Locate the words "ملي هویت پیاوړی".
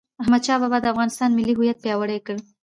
1.37-2.19